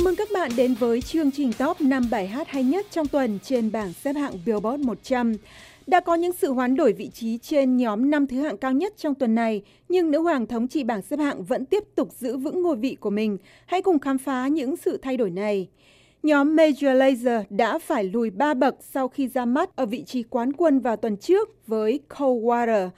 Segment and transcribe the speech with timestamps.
[0.00, 3.06] Chào mừng các bạn đến với chương trình top 5 bài hát hay nhất trong
[3.06, 5.34] tuần trên bảng xếp hạng Billboard 100.
[5.86, 8.92] Đã có những sự hoán đổi vị trí trên nhóm năm thứ hạng cao nhất
[8.96, 12.36] trong tuần này, nhưng nữ hoàng thống trị bảng xếp hạng vẫn tiếp tục giữ
[12.36, 13.38] vững ngôi vị của mình.
[13.66, 15.68] Hãy cùng khám phá những sự thay đổi này.
[16.22, 20.22] Nhóm Major Lazer đã phải lùi ba bậc sau khi ra mắt ở vị trí
[20.22, 22.88] quán quân vào tuần trước với Cold Water.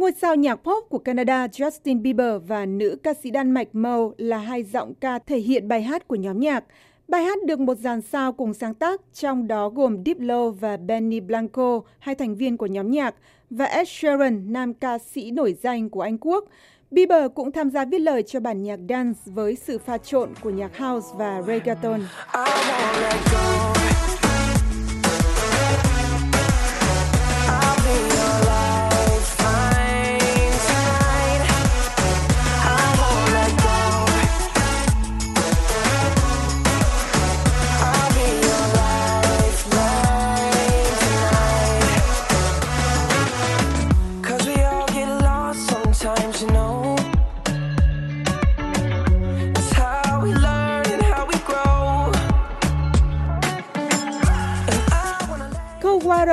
[0.00, 3.98] Ngôi sao nhạc pop của Canada Justin Bieber và nữ ca sĩ Đan Mạch Mo
[4.18, 6.64] là hai giọng ca thể hiện bài hát của nhóm nhạc.
[7.08, 11.20] Bài hát được một dàn sao cùng sáng tác, trong đó gồm Diplo và Benny
[11.20, 13.14] Blanco, hai thành viên của nhóm nhạc,
[13.50, 16.44] và Ed Sheeran, nam ca sĩ nổi danh của Anh Quốc.
[16.90, 20.50] Bieber cũng tham gia viết lời cho bản nhạc dance với sự pha trộn của
[20.50, 22.00] nhạc house và reggaeton.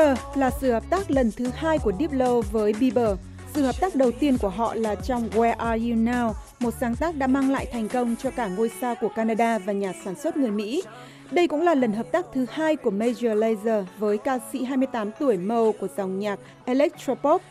[0.07, 3.17] Water là sự hợp tác lần thứ hai của Diplo với Bieber.
[3.53, 6.95] Sự hợp tác đầu tiên của họ là trong Where Are You Now, một sáng
[6.95, 10.15] tác đã mang lại thành công cho cả ngôi sao của Canada và nhà sản
[10.15, 10.83] xuất người Mỹ.
[11.31, 15.11] Đây cũng là lần hợp tác thứ hai của Major Lazer với ca sĩ 28
[15.19, 17.41] tuổi Mo của dòng nhạc Electropop.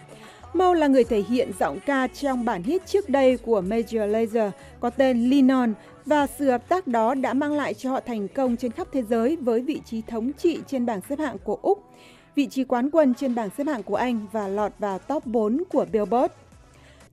[0.55, 4.51] Mo là người thể hiện giọng ca trong bản hit trước đây của Major Lazer
[4.81, 5.75] có tên Linon
[6.07, 9.03] và sự hợp tác đó đã mang lại cho họ thành công trên khắp thế
[9.03, 11.83] giới với vị trí thống trị trên bảng xếp hạng của Úc
[12.37, 15.63] vị trí quán quân trên bảng xếp hạng của Anh và lọt vào top 4
[15.69, 16.35] của Billboard.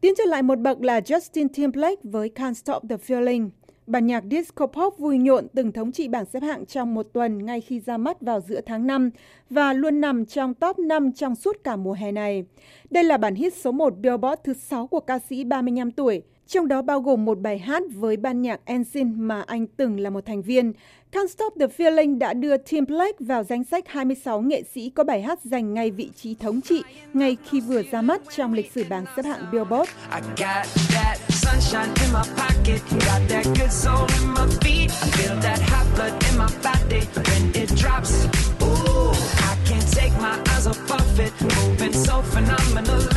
[0.02, 3.50] Tiến trở lại một bậc là Justin Timberlake với Can't Stop the Feeling.
[3.88, 7.46] Bản nhạc disco pop vui nhộn từng thống trị bảng xếp hạng trong một tuần
[7.46, 9.10] ngay khi ra mắt vào giữa tháng 5
[9.50, 12.46] và luôn nằm trong top 5 trong suốt cả mùa hè này.
[12.90, 16.68] Đây là bản hit số 1 Billboard thứ 6 của ca sĩ 35 tuổi, trong
[16.68, 20.26] đó bao gồm một bài hát với ban nhạc Ensign mà anh từng là một
[20.26, 20.74] thành viên.
[21.12, 25.22] Can't Stop the Feeling đã đưa Timberlake vào danh sách 26 nghệ sĩ có bài
[25.22, 26.84] hát giành ngay vị trí thống trị
[27.14, 29.90] ngay khi vừa ra mắt trong lịch sử bảng xếp hạng Billboard.
[39.96, 43.13] take my eyes off of it, moving so phenomenally.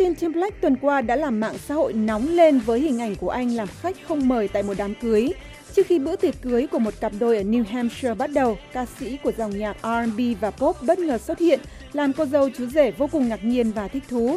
[0.00, 3.30] Justin Timberlake tuần qua đã làm mạng xã hội nóng lên với hình ảnh của
[3.30, 5.28] anh làm khách không mời tại một đám cưới.
[5.74, 8.86] Trước khi bữa tiệc cưới của một cặp đôi ở New Hampshire bắt đầu, ca
[8.86, 11.60] sĩ của dòng nhạc R&B và pop bất ngờ xuất hiện,
[11.92, 14.36] làm cô dâu chú rể vô cùng ngạc nhiên và thích thú.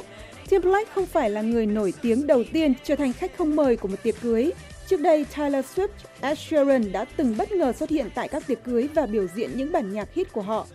[0.49, 3.87] Timberlake không phải là người nổi tiếng đầu tiên trở thành khách không mời của
[3.87, 4.51] một tiệc cưới.
[4.87, 5.87] Trước đây, Taylor Swift,
[6.21, 9.49] Ed Sheeran đã từng bất ngờ xuất hiện tại các tiệc cưới và biểu diễn
[9.55, 10.67] những bản nhạc hit của họ.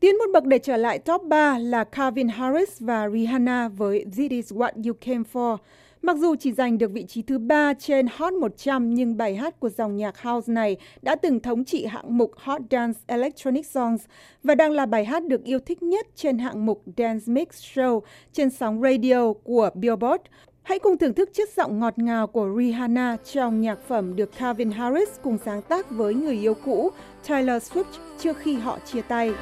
[0.00, 4.30] Tiến một bậc để trở lại top 3 là Calvin Harris và Rihanna với This
[4.30, 5.56] Is What You Came For.
[6.02, 9.60] Mặc dù chỉ giành được vị trí thứ ba trên Hot 100 nhưng bài hát
[9.60, 14.04] của dòng nhạc house này đã từng thống trị hạng mục Hot Dance Electronic Songs
[14.42, 18.00] và đang là bài hát được yêu thích nhất trên hạng mục Dance Mix Show
[18.32, 20.22] trên sóng radio của Billboard.
[20.62, 24.70] Hãy cùng thưởng thức chiếc giọng ngọt ngào của Rihanna trong nhạc phẩm được Calvin
[24.70, 26.90] Harris cùng sáng tác với người yêu cũ
[27.28, 27.84] Taylor Swift
[28.18, 29.32] trước khi họ chia tay.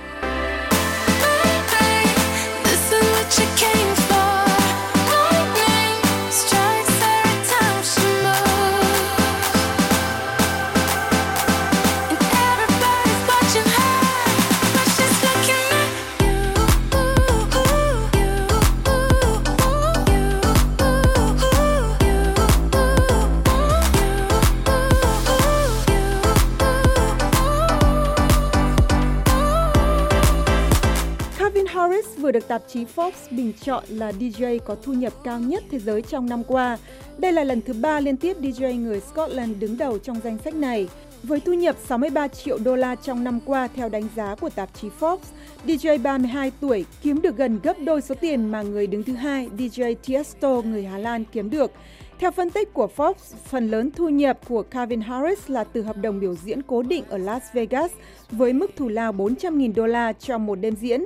[32.57, 36.29] Tạp chí Forbes bình chọn là DJ có thu nhập cao nhất thế giới trong
[36.29, 36.79] năm qua.
[37.19, 40.55] Đây là lần thứ ba liên tiếp DJ người Scotland đứng đầu trong danh sách
[40.55, 40.89] này.
[41.23, 44.69] Với thu nhập 63 triệu đô la trong năm qua theo đánh giá của tạp
[44.75, 45.19] chí Forbes,
[45.67, 49.49] DJ 32 tuổi kiếm được gần gấp đôi số tiền mà người đứng thứ hai
[49.59, 51.73] DJ Tiesto người Hà Lan kiếm được.
[52.19, 55.97] Theo phân tích của Forbes, phần lớn thu nhập của Calvin Harris là từ hợp
[55.97, 57.91] đồng biểu diễn cố định ở Las Vegas
[58.31, 61.05] với mức thù lao 400.000 đô la cho một đêm diễn.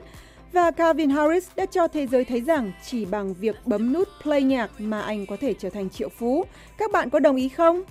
[0.52, 4.42] Và Calvin Harris đã cho thế giới thấy rằng chỉ bằng việc bấm nút play
[4.42, 6.44] nhạc mà anh có thể trở thành triệu phú.
[6.78, 7.82] Các bạn có đồng ý không?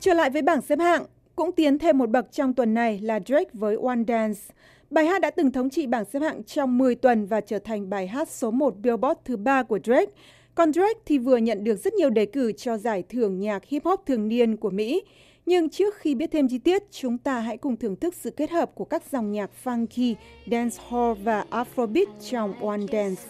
[0.00, 1.04] Trở lại với bảng xếp hạng,
[1.36, 4.40] cũng tiến thêm một bậc trong tuần này là Drake với One Dance.
[4.90, 7.90] Bài hát đã từng thống trị bảng xếp hạng trong 10 tuần và trở thành
[7.90, 10.12] bài hát số 1 Billboard thứ ba của Drake.
[10.54, 13.84] Còn Drake thì vừa nhận được rất nhiều đề cử cho giải thưởng nhạc hip
[13.84, 15.02] hop thường niên của Mỹ.
[15.48, 18.50] Nhưng trước khi biết thêm chi tiết, chúng ta hãy cùng thưởng thức sự kết
[18.50, 20.14] hợp của các dòng nhạc funky,
[20.50, 23.22] dancehall và afrobeat trong One Dance.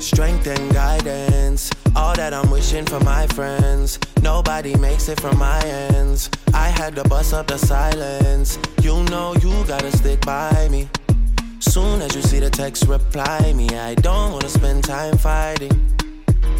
[0.00, 3.98] Strength and guidance, all that I'm wishing for my friends.
[4.22, 6.30] Nobody makes it from my ends.
[6.46, 8.58] I had to bust up the silence.
[8.82, 10.86] You know you gotta stick by me.
[11.60, 13.66] Soon as you see the text, reply me.
[13.66, 15.94] I don't wanna spend time fighting.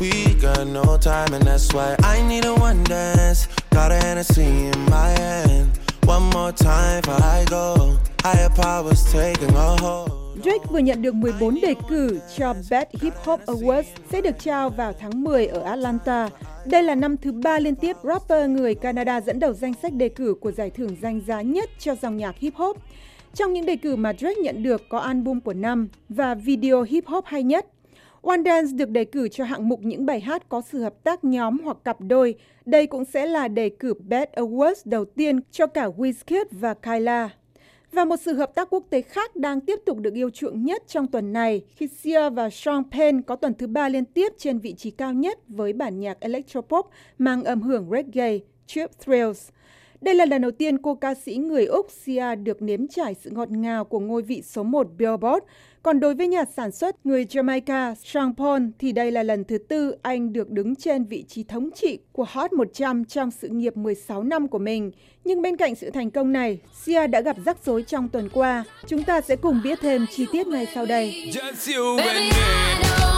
[0.01, 3.49] We got no time, and that's why I need a one dance.
[3.71, 5.69] Got a Hennessy in my hand.
[6.07, 7.97] One more time before I go.
[8.25, 10.11] Higher powers taking a hold.
[10.43, 14.71] Drake vừa nhận được 14 đề cử cho Best Hip Hop Awards sẽ được trao
[14.71, 16.29] vào tháng 10 ở Atlanta.
[16.67, 20.09] Đây là năm thứ ba liên tiếp rapper người Canada dẫn đầu danh sách đề
[20.09, 22.77] cử của giải thưởng danh giá nhất cho dòng nhạc hip hop.
[23.35, 27.07] Trong những đề cử mà Drake nhận được có album của năm và video hip
[27.07, 27.67] hop hay nhất.
[28.25, 31.25] One Dance được đề cử cho hạng mục những bài hát có sự hợp tác
[31.25, 32.35] nhóm hoặc cặp đôi.
[32.67, 37.31] Đây cũng sẽ là đề cử Best Awards đầu tiên cho cả Wizkid và Kyla.
[37.93, 40.83] Và một sự hợp tác quốc tế khác đang tiếp tục được yêu chuộng nhất
[40.87, 44.59] trong tuần này khi Sia và Sean Penn có tuần thứ ba liên tiếp trên
[44.59, 49.49] vị trí cao nhất với bản nhạc electropop mang âm hưởng reggae, Trip Thrills.
[50.05, 53.31] Đây là lần đầu tiên cô ca sĩ người Úc Sia được nếm trải sự
[53.31, 55.45] ngọt ngào của ngôi vị số 1 Billboard.
[55.83, 59.59] Còn đối với nhà sản xuất người Jamaica Sean Paul thì đây là lần thứ
[59.59, 63.77] tư anh được đứng trên vị trí thống trị của Hot 100 trong sự nghiệp
[63.77, 64.91] 16 năm của mình.
[65.25, 68.65] Nhưng bên cạnh sự thành công này, Sia đã gặp rắc rối trong tuần qua.
[68.87, 71.33] Chúng ta sẽ cùng biết thêm chi tiết ngay sau đây.
[71.33, 73.14] Just you and me.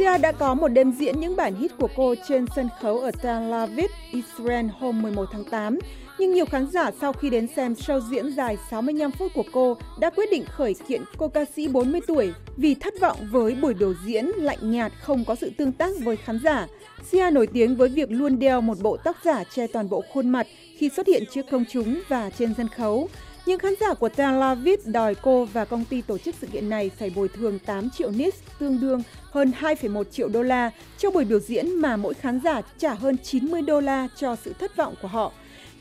[0.00, 3.10] Sia đã có một đêm diễn những bản hit của cô trên sân khấu ở
[3.22, 5.78] Tel Aviv, Israel hôm 11 tháng 8.
[6.18, 9.76] Nhưng nhiều khán giả sau khi đến xem show diễn dài 65 phút của cô
[9.98, 13.74] đã quyết định khởi kiện cô ca sĩ 40 tuổi vì thất vọng với buổi
[13.74, 16.66] biểu diễn lạnh nhạt không có sự tương tác với khán giả.
[17.10, 20.28] Sia nổi tiếng với việc luôn đeo một bộ tóc giả che toàn bộ khuôn
[20.28, 23.08] mặt khi xuất hiện trước công chúng và trên sân khấu.
[23.50, 26.68] Nhưng khán giả của Tel Aviv đòi cô và công ty tổ chức sự kiện
[26.68, 31.10] này phải bồi thường 8 triệu nis, tương đương hơn 2,1 triệu đô la cho
[31.10, 34.76] buổi biểu diễn mà mỗi khán giả trả hơn 90 đô la cho sự thất
[34.76, 35.32] vọng của họ.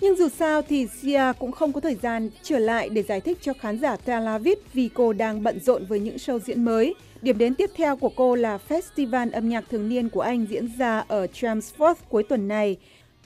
[0.02, 3.38] Nhưng dù sao thì Sia cũng không có thời gian trở lại để giải thích
[3.42, 6.96] cho khán giả Tel Aviv vì cô đang bận rộn với những show diễn mới.
[7.22, 10.70] Điểm đến tiếp theo của cô là Festival âm nhạc thường niên của Anh diễn
[10.78, 12.78] ra ở Chelmsford cuối tuần này.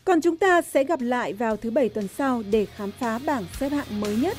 [0.05, 3.45] Còn chúng ta sẽ gặp lại vào thứ Bảy tuần sau để khám phá bảng
[3.59, 4.37] xếp hạng mới nhất.